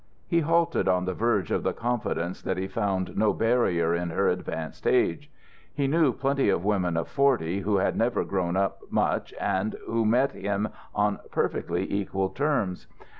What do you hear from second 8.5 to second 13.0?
up much and who met him on perfectly equal terms.